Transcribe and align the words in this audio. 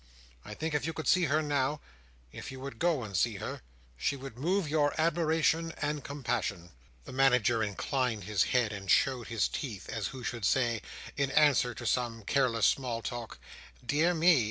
I 0.43 0.55
think 0.55 0.73
if 0.73 0.87
you 0.87 0.93
could 0.93 1.07
see 1.07 1.25
her 1.25 1.43
now—if 1.43 2.51
you 2.51 2.59
would 2.59 2.79
go 2.79 3.03
and 3.03 3.15
see 3.15 3.35
her—she 3.35 4.15
would 4.15 4.35
move 4.35 4.67
your 4.67 4.99
admiration 4.99 5.73
and 5.77 6.03
compassion." 6.03 6.71
The 7.05 7.11
Manager 7.13 7.61
inclined 7.61 8.23
his 8.23 8.45
head, 8.45 8.73
and 8.73 8.89
showed 8.89 9.27
his 9.27 9.47
teeth, 9.47 9.87
as 9.89 10.07
who 10.07 10.23
should 10.23 10.43
say, 10.43 10.81
in 11.17 11.29
answer 11.29 11.75
to 11.75 11.85
some 11.85 12.23
careless 12.23 12.65
small 12.65 13.03
talk, 13.03 13.37
"Dear 13.85 14.15
me! 14.15 14.39